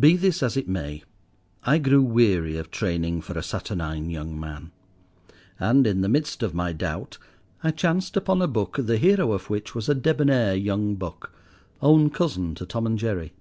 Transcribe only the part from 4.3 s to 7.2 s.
man; and, in the midst of my doubt,